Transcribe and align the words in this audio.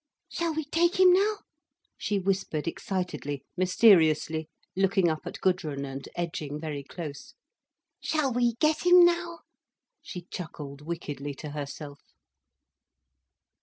"Shall 0.29 0.55
we 0.55 0.65
take 0.65 0.99
him 0.99 1.13
now?" 1.13 1.41
she 1.95 2.17
whispered 2.17 2.67
excitedly, 2.67 3.43
mysteriously, 3.55 4.49
looking 4.75 5.09
up 5.11 5.19
at 5.27 5.39
Gudrun 5.41 5.85
and 5.85 6.09
edging 6.15 6.59
very 6.59 6.81
close. 6.81 7.35
"Shall 8.01 8.33
we 8.33 8.53
get 8.55 8.83
him 8.83 9.05
now?—" 9.05 9.41
she 10.01 10.23
chuckled 10.31 10.81
wickedly 10.81 11.35
to 11.35 11.51
herself. 11.51 11.99